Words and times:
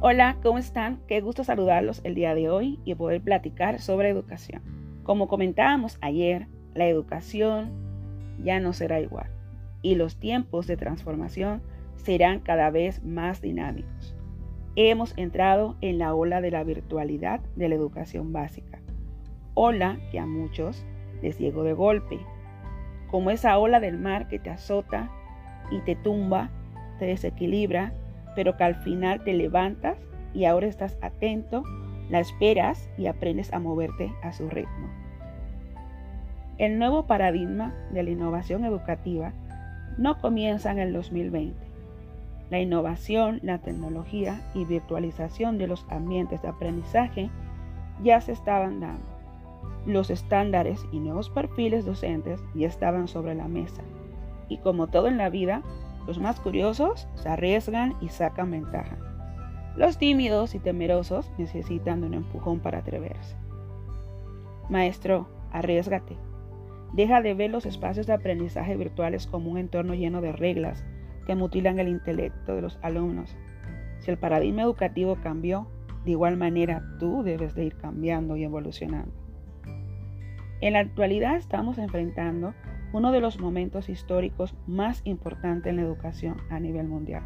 Hola, 0.00 0.36
¿cómo 0.42 0.58
están? 0.58 1.00
Qué 1.06 1.20
gusto 1.20 1.44
saludarlos 1.44 2.00
el 2.04 2.14
día 2.14 2.34
de 2.34 2.50
hoy 2.50 2.78
y 2.84 2.94
poder 2.94 3.22
platicar 3.22 3.80
sobre 3.80 4.10
educación. 4.10 4.62
Como 5.02 5.28
comentábamos 5.28 5.96
ayer, 6.02 6.46
la 6.74 6.86
educación 6.86 7.70
ya 8.42 8.60
no 8.60 8.72
será 8.72 9.00
igual 9.00 9.28
y 9.84 9.94
los 9.94 10.16
tiempos 10.16 10.66
de 10.66 10.76
transformación 10.76 11.62
serán 11.96 12.40
cada 12.40 12.70
vez 12.70 13.04
más 13.04 13.40
dinámicos. 13.40 14.16
Hemos 14.76 15.16
entrado 15.16 15.76
en 15.82 15.98
la 15.98 16.14
ola 16.14 16.40
de 16.40 16.50
la 16.50 16.64
virtualidad 16.64 17.40
de 17.54 17.68
la 17.68 17.76
educación 17.76 18.32
básica, 18.32 18.80
ola 19.54 19.98
que 20.10 20.18
a 20.18 20.26
muchos 20.26 20.84
les 21.22 21.38
llegó 21.38 21.62
de 21.62 21.74
golpe, 21.74 22.18
como 23.10 23.30
esa 23.30 23.56
ola 23.58 23.78
del 23.78 23.98
mar 23.98 24.26
que 24.26 24.38
te 24.38 24.50
azota 24.50 25.10
y 25.70 25.78
te 25.80 25.96
tumba, 25.96 26.50
te 26.98 27.06
desequilibra 27.06 27.92
pero 28.34 28.56
que 28.56 28.64
al 28.64 28.74
final 28.76 29.22
te 29.22 29.32
levantas 29.32 29.96
y 30.32 30.44
ahora 30.44 30.66
estás 30.66 30.98
atento, 31.00 31.62
la 32.10 32.20
esperas 32.20 32.88
y 32.98 33.06
aprendes 33.06 33.52
a 33.52 33.60
moverte 33.60 34.12
a 34.22 34.32
su 34.32 34.48
ritmo. 34.48 34.88
El 36.58 36.78
nuevo 36.78 37.06
paradigma 37.06 37.74
de 37.92 38.02
la 38.02 38.10
innovación 38.10 38.64
educativa 38.64 39.32
no 39.98 40.18
comienza 40.18 40.70
en 40.70 40.78
el 40.78 40.92
2020. 40.92 41.54
La 42.50 42.60
innovación, 42.60 43.40
la 43.42 43.58
tecnología 43.58 44.40
y 44.54 44.64
virtualización 44.64 45.58
de 45.58 45.66
los 45.66 45.86
ambientes 45.88 46.42
de 46.42 46.48
aprendizaje 46.48 47.30
ya 48.02 48.20
se 48.20 48.32
estaban 48.32 48.80
dando. 48.80 49.14
Los 49.86 50.10
estándares 50.10 50.84
y 50.92 50.98
nuevos 50.98 51.30
perfiles 51.30 51.84
docentes 51.84 52.40
ya 52.54 52.68
estaban 52.68 53.08
sobre 53.08 53.34
la 53.34 53.48
mesa. 53.48 53.82
Y 54.48 54.58
como 54.58 54.88
todo 54.88 55.08
en 55.08 55.16
la 55.16 55.30
vida, 55.30 55.62
los 56.06 56.18
más 56.18 56.40
curiosos 56.40 57.08
se 57.14 57.28
arriesgan 57.28 57.94
y 58.00 58.08
sacan 58.08 58.50
ventaja. 58.50 58.96
Los 59.76 59.98
tímidos 59.98 60.54
y 60.54 60.60
temerosos 60.60 61.30
necesitan 61.38 62.04
un 62.04 62.14
empujón 62.14 62.60
para 62.60 62.78
atreverse. 62.78 63.36
Maestro, 64.68 65.28
arriesgate. 65.50 66.16
Deja 66.92 67.20
de 67.22 67.34
ver 67.34 67.50
los 67.50 67.66
espacios 67.66 68.06
de 68.06 68.12
aprendizaje 68.12 68.76
virtuales 68.76 69.26
como 69.26 69.50
un 69.50 69.58
entorno 69.58 69.94
lleno 69.94 70.20
de 70.20 70.32
reglas 70.32 70.84
que 71.26 71.34
mutilan 71.34 71.78
el 71.80 71.88
intelecto 71.88 72.54
de 72.54 72.62
los 72.62 72.78
alumnos. 72.82 73.36
Si 73.98 74.10
el 74.10 74.18
paradigma 74.18 74.62
educativo 74.62 75.16
cambió, 75.22 75.66
de 76.04 76.12
igual 76.12 76.36
manera 76.36 76.82
tú 77.00 77.22
debes 77.22 77.54
de 77.54 77.64
ir 77.64 77.76
cambiando 77.76 78.36
y 78.36 78.44
evolucionando. 78.44 79.12
En 80.60 80.74
la 80.74 80.80
actualidad 80.80 81.36
estamos 81.36 81.78
enfrentando 81.78 82.54
uno 82.94 83.10
de 83.10 83.20
los 83.20 83.40
momentos 83.40 83.88
históricos 83.88 84.54
más 84.68 85.02
importantes 85.04 85.68
en 85.68 85.76
la 85.76 85.82
educación 85.82 86.36
a 86.48 86.60
nivel 86.60 86.86
mundial. 86.86 87.24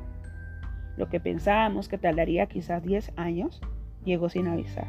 Lo 0.96 1.10
que 1.10 1.20
pensábamos 1.20 1.90
que 1.90 1.98
tardaría 1.98 2.46
quizás 2.46 2.82
10 2.82 3.12
años 3.16 3.60
llegó 4.02 4.30
sin 4.30 4.48
avisar, 4.48 4.86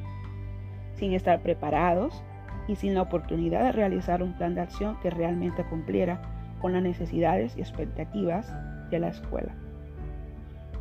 sin 0.94 1.12
estar 1.12 1.42
preparados 1.42 2.24
y 2.70 2.78
sin 2.78 2.94
la 2.94 3.02
oportunidad 3.02 3.62
de 3.66 3.74
realizar 3.74 4.24
un 4.24 4.38
plan 4.38 4.56
de 4.56 4.62
acción 4.62 4.98
que 5.02 5.10
realmente 5.10 5.66
cumpliera 5.66 6.22
con 6.62 6.72
las 6.72 6.82
necesidades 6.82 7.58
y 7.58 7.60
expectativas 7.60 8.50
de 8.90 9.00
la 9.00 9.10
escuela. 9.10 9.54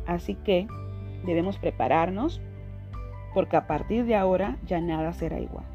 Así 0.07 0.35
que 0.35 0.65
debemos 1.25 1.57
prepararnos 1.57 2.39
porque 3.33 3.57
a 3.57 3.67
partir 3.67 4.05
de 4.05 4.15
ahora 4.15 4.55
ya 4.65 4.79
nada 4.79 5.11
será 5.11 5.41
igual. 5.41 5.65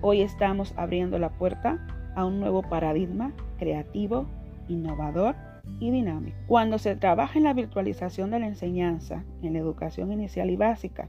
Hoy 0.00 0.22
estamos 0.22 0.72
abriendo 0.76 1.18
la 1.18 1.30
puerta 1.30 1.84
a 2.14 2.24
un 2.24 2.40
nuevo 2.40 2.62
paradigma 2.62 3.32
creativo, 3.58 4.26
innovador 4.68 5.34
y 5.80 5.90
dinámico. 5.90 6.36
Cuando 6.46 6.78
se 6.78 6.96
trabaja 6.96 7.38
en 7.38 7.44
la 7.44 7.54
virtualización 7.54 8.30
de 8.30 8.40
la 8.40 8.46
enseñanza, 8.46 9.24
en 9.42 9.54
la 9.54 9.58
educación 9.58 10.12
inicial 10.12 10.50
y 10.50 10.56
básica, 10.56 11.08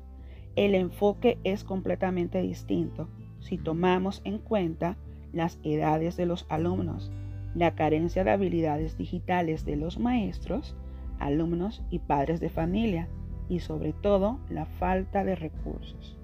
el 0.55 0.75
enfoque 0.75 1.37
es 1.43 1.63
completamente 1.63 2.41
distinto 2.41 3.09
si 3.39 3.57
tomamos 3.57 4.21
en 4.23 4.39
cuenta 4.39 4.97
las 5.33 5.59
edades 5.63 6.15
de 6.17 6.25
los 6.25 6.45
alumnos, 6.49 7.11
la 7.53 7.75
carencia 7.75 8.23
de 8.23 8.31
habilidades 8.31 8.97
digitales 8.97 9.65
de 9.65 9.75
los 9.75 9.99
maestros, 9.99 10.75
alumnos 11.19 11.83
y 11.89 11.99
padres 11.99 12.39
de 12.39 12.49
familia 12.49 13.07
y 13.49 13.59
sobre 13.59 13.93
todo 13.93 14.39
la 14.49 14.65
falta 14.65 15.23
de 15.23 15.35
recursos. 15.35 16.17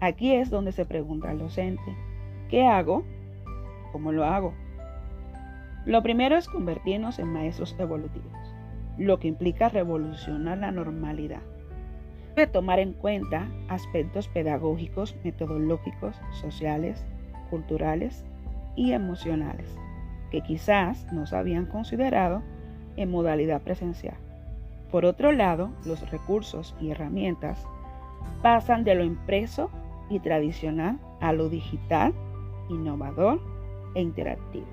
Aquí 0.00 0.32
es 0.32 0.50
donde 0.50 0.72
se 0.72 0.84
pregunta 0.84 1.30
al 1.30 1.38
docente, 1.38 1.96
¿qué 2.50 2.66
hago 2.66 3.04
¿Cómo 3.92 4.10
lo 4.10 4.24
hago? 4.24 4.54
Lo 5.84 6.02
primero 6.02 6.36
es 6.36 6.48
convertirnos 6.48 7.18
en 7.18 7.32
maestros 7.32 7.76
evolutivos, 7.78 8.54
lo 8.98 9.18
que 9.18 9.28
implica 9.28 9.68
revolucionar 9.68 10.58
la 10.58 10.72
normalidad. 10.72 11.42
Debe 12.34 12.46
tomar 12.46 12.78
en 12.78 12.94
cuenta 12.94 13.48
aspectos 13.68 14.28
pedagógicos, 14.28 15.14
metodológicos, 15.22 16.16
sociales, 16.40 17.04
culturales 17.50 18.24
y 18.74 18.92
emocionales 18.92 19.76
que 20.32 20.40
quizás 20.40 21.06
no 21.12 21.26
se 21.26 21.36
habían 21.36 21.66
considerado 21.66 22.42
en 22.96 23.10
modalidad 23.10 23.60
presencial. 23.60 24.16
Por 24.90 25.04
otro 25.04 25.30
lado, 25.30 25.70
los 25.84 26.10
recursos 26.10 26.74
y 26.80 26.90
herramientas 26.90 27.64
pasan 28.40 28.82
de 28.82 28.94
lo 28.94 29.04
impreso 29.04 29.70
y 30.08 30.20
tradicional 30.20 30.98
a 31.20 31.34
lo 31.34 31.50
digital, 31.50 32.14
innovador 32.70 33.40
e 33.94 34.00
interactivo. 34.00 34.66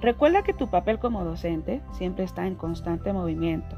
Recuerda 0.00 0.42
que 0.42 0.52
tu 0.52 0.68
papel 0.68 0.98
como 0.98 1.24
docente 1.24 1.80
siempre 1.92 2.24
está 2.24 2.46
en 2.46 2.56
constante 2.56 3.12
movimiento. 3.12 3.76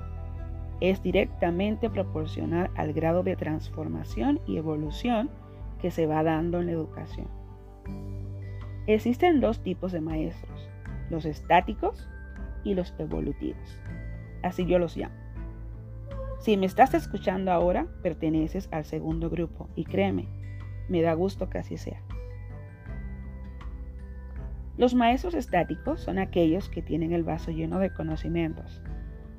Es 0.81 1.03
directamente 1.03 1.89
proporcional 1.89 2.71
al 2.75 2.93
grado 2.93 3.23
de 3.23 3.37
transformación 3.37 4.41
y 4.47 4.57
evolución 4.57 5.31
que 5.81 5.91
se 5.91 6.07
va 6.07 6.23
dando 6.23 6.61
en 6.61 6.67
la 6.67 6.73
educación. 6.73 7.29
Existen 8.87 9.41
dos 9.41 9.61
tipos 9.61 9.93
de 9.93 10.01
maestros, 10.01 10.69
los 11.11 11.25
estáticos 11.25 12.09
y 12.65 12.75
los 12.75 12.95
evolutivos. 12.99 13.81
Así 14.43 14.67
yo 14.67 14.79
los 14.79 14.97
llamo. 14.97 15.15
Si 16.39 16.57
me 16.57 16.67
estás 16.67 16.95
escuchando 16.95 17.53
ahora, 17.53 17.87
perteneces 18.03 18.69
al 18.71 18.85
segundo 18.85 19.31
grupo 19.31 19.69
y 19.75 19.85
créeme, 19.85 20.29
me 20.89 21.03
da 21.03 21.15
gusto 21.15 21.49
que 21.49 21.59
así 21.59 21.77
sea. 21.77 22.06
Los 24.77 24.95
maestros 24.95 25.35
estáticos 25.35 26.01
son 26.01 26.19
aquellos 26.19 26.69
que 26.69 26.83
tienen 26.83 27.13
el 27.13 27.25
vaso 27.25 27.51
lleno 27.51 27.79
de 27.79 27.91
conocimientos, 27.91 28.83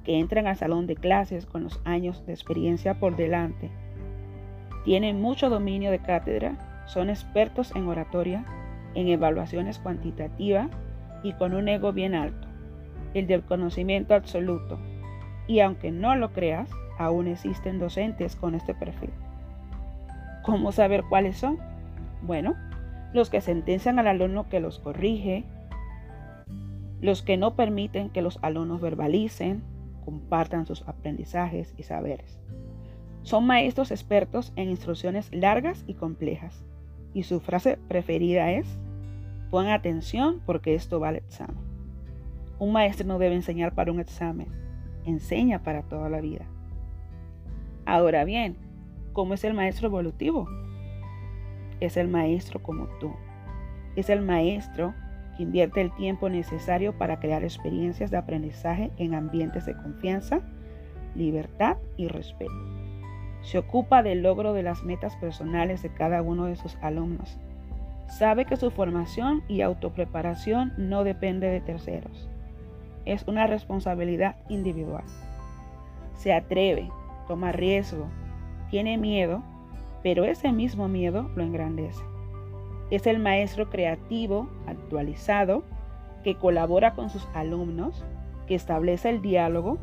que 0.03 0.20
entran 0.20 0.48
al 0.48 0.56
salón 0.56 0.88
de 0.88 0.96
clases 0.96 1.46
con 1.46 1.64
los 1.64 1.80
años 1.86 2.25
de 2.25 2.34
experiencia 2.34 3.00
por 3.00 3.16
delante. 3.16 3.70
Tienen 4.84 5.22
mucho 5.22 5.50
dominio 5.50 5.92
de 5.92 6.00
cátedra, 6.00 6.86
son 6.88 7.09
expertos 7.09 7.76
en 7.76 7.88
oratoria, 7.88 8.46
en 8.96 9.09
evaluaciones 9.09 9.78
cuantitativas 9.78 10.72
y 11.22 11.34
con 11.34 11.53
un 11.53 11.68
ego 11.68 11.94
bien 11.94 12.16
alto, 12.16 12.47
el 13.14 13.28
del 13.28 13.44
conocimiento 13.44 14.16
absoluto. 14.16 14.80
Y 15.46 15.59
aunque 15.59 15.92
no 15.92 16.16
lo 16.16 16.34
creas, 16.34 16.72
aún 16.97 17.28
existen 17.28 17.78
docentes 17.78 18.36
con 18.36 18.56
este 18.56 18.74
perfil. 18.74 19.12
¿Cómo 20.42 20.72
saber 20.72 21.03
cuáles 21.08 21.38
son? 21.38 21.59
Bueno, 22.24 22.56
los 23.13 23.29
que 23.29 23.41
sentencian 23.41 24.00
al 24.00 24.07
alumno 24.07 24.50
que 24.50 24.59
los 24.59 24.79
corrige, 24.79 25.44
los 27.01 27.22
que 27.22 27.38
no 27.38 27.56
permiten 27.56 28.09
que 28.09 28.22
los 28.22 28.40
alumnos 28.41 28.81
verbalicen, 28.81 29.63
compartan 30.03 30.66
sus 30.66 30.88
aprendizajes 30.88 31.73
y 31.78 31.84
saberes. 31.84 32.40
Son 33.23 33.46
maestros 33.46 33.91
expertos 33.91 34.53
en 34.56 34.69
instrucciones 34.69 35.29
largas 35.34 35.84
y 35.85 35.96
complejas. 35.96 36.63
Y 37.13 37.23
su 37.23 37.40
frase 37.40 37.78
preferida 37.88 38.51
es, 38.51 38.79
pon 39.50 39.67
atención 39.67 40.41
porque 40.46 40.75
esto 40.75 41.00
va 41.00 41.09
al 41.09 41.17
examen. 41.17 41.57
Un 42.59 42.72
maestro 42.72 43.05
no 43.05 43.20
debe 43.20 43.35
enseñar 43.35 43.76
para 43.76 43.91
un 43.91 43.99
examen, 43.99 44.47
enseña 45.05 45.61
para 45.61 45.84
toda 45.84 46.09
la 46.09 46.22
vida. 46.22 46.46
Ahora 47.85 48.23
bien, 48.23 48.55
¿cómo 49.14 49.34
es 49.34 49.43
el 49.43 49.53
maestro 49.53 49.87
evolutivo? 49.87 50.47
Es 51.79 51.97
el 51.97 52.08
maestro 52.08 52.62
como 52.62 52.88
tú. 53.00 53.14
Es 53.96 54.09
el 54.09 54.22
maestro 54.22 54.94
que 55.35 55.44
invierte 55.44 55.82
el 55.82 55.94
tiempo 55.96 56.29
necesario 56.29 56.97
para 56.97 57.20
crear 57.20 57.44
experiencias 57.44 58.12
de 58.12 58.18
aprendizaje 58.18 58.91
en 58.97 59.14
ambientes 59.14 59.66
de 59.66 59.76
confianza, 59.76 60.41
libertad 61.16 61.78
y 61.96 62.08
respeto. 62.08 62.52
Se 63.41 63.59
ocupa 63.59 64.03
del 64.03 64.24
logro 64.24 64.53
de 64.53 64.64
las 64.64 64.84
metas 64.84 65.16
personales 65.18 65.82
de 65.82 65.94
cada 65.94 66.22
uno 66.22 66.46
de 66.46 66.56
sus 66.56 66.76
alumnos. 66.82 67.38
Sabe 68.08 68.46
que 68.46 68.56
su 68.56 68.72
formación 68.72 69.44
y 69.47 69.62
autopreparación 69.62 70.73
no 70.78 71.03
depende 71.03 71.47
de 71.47 71.62
terceros. 71.62 72.30
Es 73.06 73.23
una 73.28 73.47
responsabilidad 73.47 74.38
individual. 74.50 75.03
Se 76.16 76.34
atreve, 76.34 76.90
toma 77.28 77.52
riesgo, 77.52 78.08
tiene 78.70 78.97
miedo 78.97 79.44
pero 80.03 80.23
ese 80.26 80.52
mismo 80.52 80.88
miedo 80.88 81.29
lo 81.35 81.44
engrandece. 81.44 82.03
Es 82.90 83.08
el 83.08 83.20
maestro 83.20 83.70
creativo, 83.70 84.49
actualizado, 84.66 85.64
que 86.23 86.35
colabora 86.35 86.94
con 86.94 87.09
sus 87.09 87.28
alumnos, 87.34 88.05
que 88.47 88.55
establece 88.55 89.09
el 89.09 89.22
diálogo, 89.22 89.78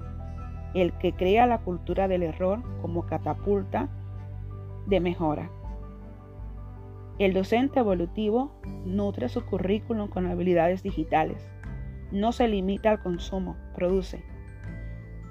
el 0.75 0.93
que 0.93 1.13
crea 1.13 1.47
la 1.47 1.59
cultura 1.59 2.09
del 2.09 2.23
error 2.23 2.63
como 2.81 3.07
catapulta 3.07 3.89
de 4.87 5.01
mejora. 5.01 5.51
El 7.19 7.33
docente 7.33 7.79
evolutivo 7.79 8.51
nutre 8.85 9.29
su 9.29 9.45
currículum 9.45 10.09
con 10.09 10.27
habilidades 10.27 10.83
digitales. 10.83 11.49
No 12.11 12.33
se 12.33 12.49
limita 12.49 12.91
al 12.91 13.03
consumo, 13.03 13.57
produce. 13.77 14.25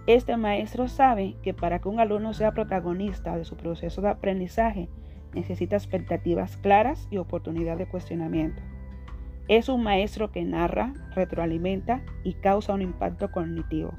Este 0.05 0.35
maestro 0.35 0.89
sabe 0.89 1.37
que 1.43 1.53
para 1.53 1.79
que 1.79 1.87
un 1.87 2.01
alumno 2.01 2.33
sea 2.33 2.51
protagonista 2.51 3.37
de 3.37 3.45
su 3.45 3.55
proceso 3.55 4.01
de 4.01 4.09
aprendizaje, 4.09 4.89
necesita 5.33 5.77
expectativas 5.77 6.57
claras 6.57 7.07
y 7.09 7.17
oportunidad 7.17 7.77
de 7.77 7.87
cuestionamiento. 7.87 8.61
Es 9.47 9.69
un 9.69 9.81
maestro 9.81 10.31
que 10.31 10.43
narra, 10.43 10.93
retroalimenta 11.15 12.01
y 12.23 12.33
causa 12.33 12.73
un 12.73 12.81
impacto 12.81 13.31
cognitivo, 13.31 13.93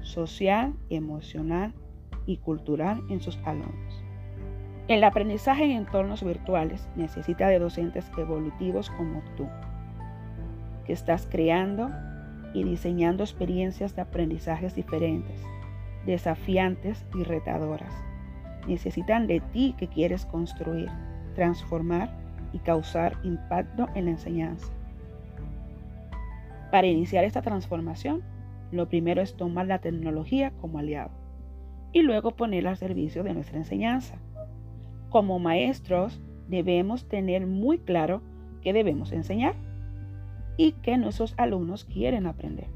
social, 0.00 0.74
emocional 0.90 1.74
y 2.24 2.36
cultural 2.36 3.02
en 3.10 3.20
sus 3.20 3.36
alumnos. 3.44 4.04
El 4.86 5.02
aprendizaje 5.02 5.64
en 5.64 5.72
entornos 5.72 6.22
virtuales 6.24 6.88
necesita 6.94 7.48
de 7.48 7.58
docentes 7.58 8.10
evolutivos 8.16 8.90
como 8.90 9.22
tú, 9.36 9.48
que 10.86 10.92
estás 10.92 11.26
creando 11.30 11.90
y 12.54 12.64
diseñando 12.64 13.22
experiencias 13.22 13.94
de 13.94 14.02
aprendizajes 14.02 14.74
diferentes, 14.74 15.42
desafiantes 16.06 17.04
y 17.14 17.22
retadoras. 17.22 17.92
Necesitan 18.66 19.26
de 19.26 19.40
ti 19.40 19.74
que 19.78 19.88
quieres 19.88 20.26
construir, 20.26 20.88
transformar 21.34 22.10
y 22.52 22.58
causar 22.58 23.18
impacto 23.22 23.88
en 23.94 24.06
la 24.06 24.10
enseñanza. 24.12 24.72
Para 26.70 26.86
iniciar 26.86 27.24
esta 27.24 27.42
transformación, 27.42 28.22
lo 28.70 28.88
primero 28.88 29.22
es 29.22 29.36
tomar 29.36 29.66
la 29.66 29.78
tecnología 29.78 30.52
como 30.60 30.78
aliado 30.78 31.10
y 31.92 32.02
luego 32.02 32.32
ponerla 32.32 32.70
al 32.70 32.76
servicio 32.76 33.22
de 33.22 33.32
nuestra 33.32 33.56
enseñanza. 33.56 34.16
Como 35.08 35.38
maestros 35.38 36.20
debemos 36.48 37.08
tener 37.08 37.46
muy 37.46 37.78
claro 37.78 38.20
qué 38.62 38.72
debemos 38.72 39.12
enseñar 39.12 39.54
y 40.58 40.72
qué 40.72 40.98
nuestros 40.98 41.32
alumnos 41.38 41.84
quieren 41.86 42.26
aprender. 42.26 42.66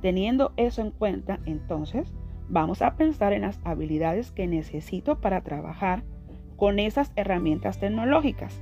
Teniendo 0.00 0.52
eso 0.56 0.82
en 0.82 0.92
cuenta, 0.92 1.40
entonces, 1.46 2.12
vamos 2.48 2.82
a 2.82 2.94
pensar 2.94 3.32
en 3.32 3.42
las 3.42 3.58
habilidades 3.64 4.30
que 4.30 4.46
necesito 4.46 5.18
para 5.18 5.40
trabajar 5.40 6.04
con 6.56 6.78
esas 6.78 7.10
herramientas 7.16 7.80
tecnológicas 7.80 8.60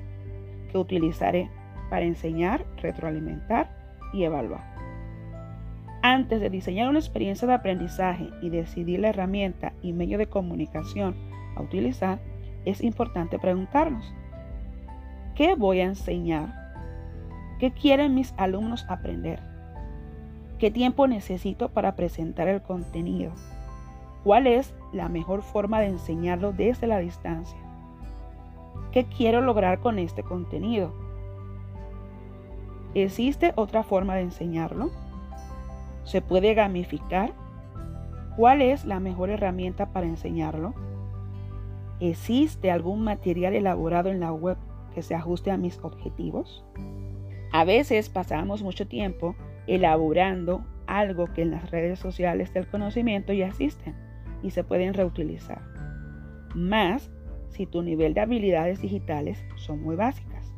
que 0.70 0.78
utilizaré 0.78 1.50
para 1.90 2.06
enseñar, 2.06 2.64
retroalimentar 2.80 3.70
y 4.12 4.24
evaluar. 4.24 4.74
Antes 6.02 6.40
de 6.40 6.50
diseñar 6.50 6.88
una 6.88 7.00
experiencia 7.00 7.48
de 7.48 7.54
aprendizaje 7.54 8.30
y 8.40 8.50
decidir 8.50 9.00
la 9.00 9.08
herramienta 9.08 9.72
y 9.82 9.92
medio 9.92 10.18
de 10.18 10.28
comunicación 10.28 11.16
a 11.56 11.62
utilizar, 11.62 12.20
es 12.64 12.82
importante 12.82 13.38
preguntarnos, 13.38 14.14
¿qué 15.34 15.54
voy 15.56 15.80
a 15.80 15.86
enseñar? 15.86 16.65
¿Qué 17.58 17.70
quieren 17.72 18.14
mis 18.14 18.34
alumnos 18.36 18.84
aprender? 18.86 19.40
¿Qué 20.58 20.70
tiempo 20.70 21.06
necesito 21.06 21.70
para 21.70 21.96
presentar 21.96 22.48
el 22.48 22.60
contenido? 22.60 23.32
¿Cuál 24.24 24.46
es 24.46 24.74
la 24.92 25.08
mejor 25.08 25.40
forma 25.40 25.80
de 25.80 25.86
enseñarlo 25.86 26.52
desde 26.52 26.86
la 26.86 26.98
distancia? 26.98 27.58
¿Qué 28.92 29.06
quiero 29.06 29.40
lograr 29.40 29.80
con 29.80 29.98
este 29.98 30.22
contenido? 30.22 30.92
¿Existe 32.92 33.54
otra 33.56 33.82
forma 33.82 34.16
de 34.16 34.22
enseñarlo? 34.22 34.90
¿Se 36.04 36.20
puede 36.20 36.52
gamificar? 36.52 37.32
¿Cuál 38.36 38.60
es 38.60 38.84
la 38.84 39.00
mejor 39.00 39.30
herramienta 39.30 39.92
para 39.94 40.06
enseñarlo? 40.06 40.74
¿Existe 42.00 42.70
algún 42.70 43.02
material 43.02 43.54
elaborado 43.54 44.10
en 44.10 44.20
la 44.20 44.30
web 44.30 44.58
que 44.94 45.00
se 45.00 45.14
ajuste 45.14 45.50
a 45.50 45.56
mis 45.56 45.82
objetivos? 45.82 46.62
A 47.56 47.64
veces 47.64 48.10
pasamos 48.10 48.62
mucho 48.62 48.86
tiempo 48.86 49.34
elaborando 49.66 50.66
algo 50.86 51.32
que 51.32 51.40
en 51.40 51.52
las 51.52 51.70
redes 51.70 51.98
sociales 51.98 52.52
del 52.52 52.66
conocimiento 52.66 53.32
ya 53.32 53.46
existen 53.46 53.94
y 54.42 54.50
se 54.50 54.62
pueden 54.62 54.92
reutilizar. 54.92 55.62
Más 56.54 57.10
si 57.48 57.64
tu 57.64 57.80
nivel 57.80 58.12
de 58.12 58.20
habilidades 58.20 58.82
digitales 58.82 59.42
son 59.56 59.82
muy 59.82 59.96
básicas. 59.96 60.54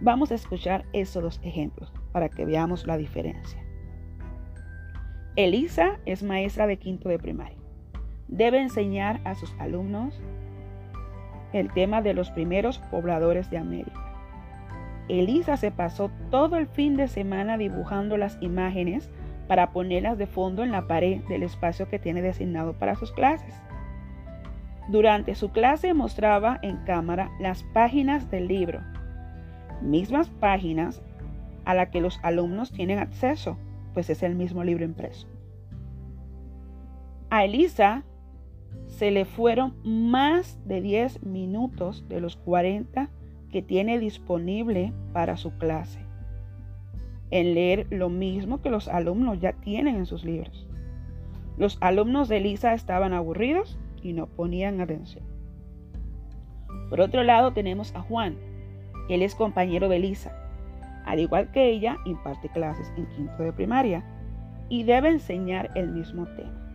Vamos 0.00 0.30
a 0.30 0.36
escuchar 0.36 0.84
estos 0.92 1.20
dos 1.20 1.40
ejemplos 1.42 1.92
para 2.12 2.28
que 2.28 2.44
veamos 2.44 2.86
la 2.86 2.96
diferencia. 2.96 3.60
Elisa 5.34 5.98
es 6.06 6.22
maestra 6.22 6.68
de 6.68 6.76
quinto 6.76 7.08
de 7.08 7.18
primaria 7.18 7.58
debe 8.28 8.62
enseñar 8.62 9.20
a 9.24 9.34
sus 9.34 9.52
alumnos 9.58 10.22
el 11.52 11.72
tema 11.72 12.00
de 12.00 12.14
los 12.14 12.30
primeros 12.30 12.78
pobladores 12.78 13.50
de 13.50 13.58
América. 13.58 14.09
Elisa 15.18 15.56
se 15.56 15.70
pasó 15.70 16.10
todo 16.30 16.56
el 16.56 16.66
fin 16.66 16.96
de 16.96 17.08
semana 17.08 17.58
dibujando 17.58 18.16
las 18.16 18.38
imágenes 18.40 19.10
para 19.48 19.72
ponerlas 19.72 20.18
de 20.18 20.26
fondo 20.26 20.62
en 20.62 20.70
la 20.70 20.86
pared 20.86 21.22
del 21.28 21.42
espacio 21.42 21.88
que 21.88 21.98
tiene 21.98 22.22
designado 22.22 22.74
para 22.74 22.94
sus 22.94 23.10
clases. 23.10 23.54
Durante 24.88 25.34
su 25.34 25.50
clase 25.50 25.94
mostraba 25.94 26.58
en 26.62 26.76
cámara 26.84 27.30
las 27.40 27.64
páginas 27.64 28.30
del 28.30 28.46
libro, 28.46 28.80
mismas 29.82 30.28
páginas 30.28 31.02
a 31.64 31.74
las 31.74 31.88
que 31.88 32.00
los 32.00 32.20
alumnos 32.22 32.70
tienen 32.70 32.98
acceso, 32.98 33.56
pues 33.94 34.10
es 34.10 34.22
el 34.22 34.34
mismo 34.34 34.64
libro 34.64 34.84
impreso. 34.84 35.26
A 37.30 37.44
Elisa 37.44 38.04
se 38.86 39.10
le 39.10 39.24
fueron 39.24 39.74
más 39.84 40.58
de 40.66 40.80
10 40.80 41.24
minutos 41.24 42.08
de 42.08 42.20
los 42.20 42.36
40 42.36 43.08
que 43.50 43.62
tiene 43.62 43.98
disponible 43.98 44.92
para 45.12 45.36
su 45.36 45.50
clase 45.58 46.10
en 47.30 47.54
leer 47.54 47.86
lo 47.90 48.08
mismo 48.08 48.60
que 48.60 48.70
los 48.70 48.88
alumnos 48.88 49.40
ya 49.40 49.52
tienen 49.52 49.96
en 49.96 50.06
sus 50.06 50.24
libros. 50.24 50.66
Los 51.56 51.78
alumnos 51.80 52.28
de 52.28 52.38
Elisa 52.38 52.74
estaban 52.74 53.12
aburridos 53.12 53.78
y 54.02 54.12
no 54.12 54.26
ponían 54.26 54.80
atención. 54.80 55.24
Por 56.88 57.00
otro 57.00 57.22
lado 57.22 57.52
tenemos 57.52 57.94
a 57.94 58.00
Juan. 58.00 58.36
Él 59.08 59.22
es 59.22 59.34
compañero 59.34 59.88
de 59.88 59.96
Elisa. 59.96 60.36
Al 61.04 61.20
igual 61.20 61.50
que 61.50 61.70
ella, 61.70 61.98
imparte 62.04 62.48
clases 62.48 62.92
en 62.96 63.06
quinto 63.06 63.42
de 63.42 63.52
primaria 63.52 64.04
y 64.68 64.84
debe 64.84 65.08
enseñar 65.08 65.70
el 65.74 65.88
mismo 65.88 66.26
tema. 66.26 66.72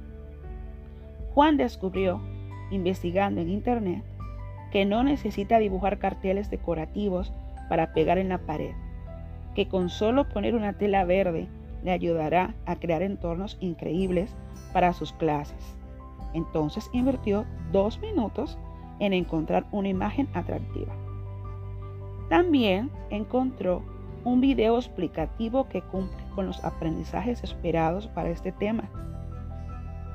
Juan 1.33 1.57
descubrió, 1.57 2.21
investigando 2.71 3.41
en 3.41 3.49
Internet, 3.49 4.03
que 4.75 4.83
no 4.83 5.03
necesita 5.03 5.57
dibujar 5.57 5.99
carteles 5.99 6.49
decorativos 6.49 7.31
para 7.69 7.93
pegar 7.93 8.17
en 8.17 8.27
la 8.27 8.39
pared, 8.39 8.73
que 9.53 9.69
con 9.69 9.87
solo 9.87 10.27
poner 10.27 10.53
una 10.53 10.73
tela 10.73 11.05
verde 11.05 11.47
le 11.81 11.91
ayudará 11.91 12.55
a 12.65 12.75
crear 12.75 13.01
entornos 13.01 13.55
increíbles 13.61 14.35
para 14.73 14.91
sus 14.91 15.13
clases. 15.13 15.77
Entonces 16.33 16.89
invirtió 16.91 17.45
dos 17.71 18.01
minutos 18.01 18.57
en 18.99 19.13
encontrar 19.13 19.65
una 19.71 19.87
imagen 19.87 20.27
atractiva. 20.33 20.91
También 22.27 22.91
encontró 23.11 23.81
un 24.25 24.41
video 24.41 24.75
explicativo 24.75 25.69
que 25.69 25.83
cumple 25.83 26.21
con 26.35 26.47
los 26.47 26.61
aprendizajes 26.65 27.45
esperados 27.45 28.07
para 28.07 28.29
este 28.29 28.51
tema 28.51 28.89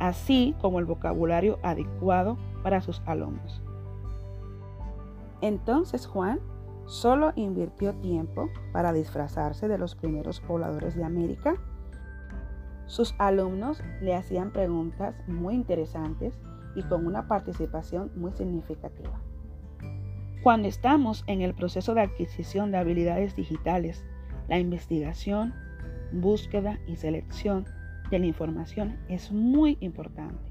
así 0.00 0.54
como 0.60 0.80
el 0.80 0.86
vocabulario 0.86 1.58
adecuado 1.62 2.38
para 2.62 2.80
sus 2.80 3.00
alumnos. 3.06 3.62
Entonces 5.42 6.06
Juan 6.06 6.40
solo 6.86 7.32
invirtió 7.36 7.94
tiempo 7.94 8.50
para 8.72 8.92
disfrazarse 8.92 9.68
de 9.68 9.78
los 9.78 9.94
primeros 9.94 10.40
pobladores 10.40 10.96
de 10.96 11.04
América. 11.04 11.54
Sus 12.86 13.14
alumnos 13.18 13.82
le 14.00 14.14
hacían 14.14 14.52
preguntas 14.52 15.14
muy 15.28 15.54
interesantes 15.54 16.38
y 16.74 16.82
con 16.82 17.06
una 17.06 17.28
participación 17.28 18.10
muy 18.16 18.32
significativa. 18.32 19.20
Cuando 20.42 20.68
estamos 20.68 21.22
en 21.26 21.42
el 21.42 21.54
proceso 21.54 21.94
de 21.94 22.00
adquisición 22.00 22.70
de 22.70 22.78
habilidades 22.78 23.36
digitales, 23.36 24.04
la 24.48 24.58
investigación, 24.58 25.54
búsqueda 26.12 26.78
y 26.86 26.96
selección 26.96 27.66
de 28.10 28.18
la 28.18 28.26
información 28.26 28.98
es 29.08 29.30
muy 29.30 29.78
importante, 29.80 30.50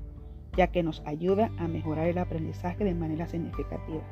ya 0.56 0.68
que 0.68 0.84
nos 0.84 1.02
ayuda 1.06 1.52
a 1.58 1.68
mejorar 1.68 2.08
el 2.08 2.18
aprendizaje 2.18 2.84
de 2.84 2.94
manera 2.94 3.28
significativa. 3.28 4.04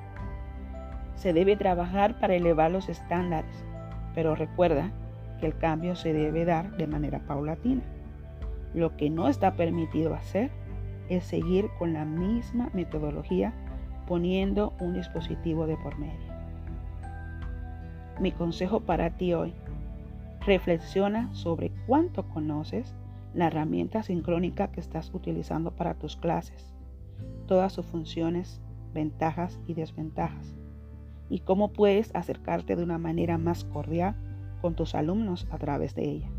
Se 1.17 1.33
debe 1.33 1.57
trabajar 1.57 2.19
para 2.19 2.36
elevar 2.36 2.71
los 2.71 2.89
estándares, 2.89 3.65
pero 4.13 4.36
recuerda 4.36 4.91
que 5.39 5.47
el 5.47 5.57
cambio 5.57 5.95
se 5.95 6.13
debe 6.13 6.45
dar 6.45 6.77
de 6.77 6.88
manera 6.88 7.19
paulatina. 7.19 7.81
Lo 8.74 8.95
que 8.95 9.09
no 9.09 9.27
está 9.27 9.55
permitido 9.55 10.13
hacer 10.13 10.51
es 11.09 11.24
seguir 11.24 11.69
con 11.79 11.93
la 11.93 12.05
misma 12.05 12.69
metodología 12.74 13.53
poniendo 14.07 14.74
un 14.79 14.93
dispositivo 14.93 15.67
de 15.67 15.75
por 15.77 15.97
medio. 15.97 16.33
Mi 18.19 18.31
consejo 18.31 18.81
para 18.81 19.12
ti 19.12 19.33
hoy, 19.33 19.53
reflexiona 20.45 21.33
sobre 21.33 21.71
cuánto 21.88 22.27
conoces 22.29 22.95
la 23.33 23.47
herramienta 23.47 24.01
sincrónica 24.01 24.71
que 24.71 24.79
estás 24.79 25.13
utilizando 25.13 25.71
para 25.71 25.95
tus 25.95 26.15
clases, 26.15 26.74
todas 27.47 27.74
sus 27.74 27.86
funciones, 27.86 28.62
ventajas 28.93 29.59
y 29.67 29.74
desventajas, 29.74 30.56
y 31.29 31.39
cómo 31.39 31.74
puedes 31.74 32.13
acercarte 32.15 32.75
de 32.75 32.84
una 32.84 32.98
manera 32.98 33.38
más 33.38 33.63
cordial 33.65 34.15
con 34.62 34.75
tus 34.75 34.96
alumnos 34.96 35.48
a 35.51 35.57
través 35.57 35.96
de 35.96 36.10
ella. 36.10 36.29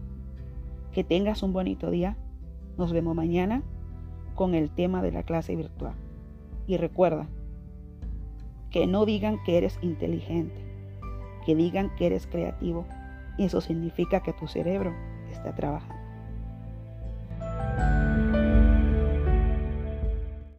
Que 0.92 1.04
tengas 1.04 1.42
un 1.42 1.52
bonito 1.52 1.90
día. 1.90 2.16
Nos 2.76 2.92
vemos 2.92 3.14
mañana 3.14 3.62
con 4.34 4.54
el 4.54 4.70
tema 4.70 5.02
de 5.02 5.12
la 5.12 5.22
clase 5.22 5.56
virtual. 5.56 5.94
Y 6.66 6.76
recuerda, 6.76 7.28
que 8.70 8.86
no 8.86 9.06
digan 9.06 9.42
que 9.44 9.56
eres 9.56 9.78
inteligente, 9.82 10.60
que 11.44 11.54
digan 11.54 11.94
que 11.96 12.06
eres 12.06 12.26
creativo. 12.26 12.86
Eso 13.38 13.60
significa 13.60 14.22
que 14.22 14.32
tu 14.32 14.46
cerebro 14.46 14.94
está 15.30 15.54
trabajando. 15.54 15.97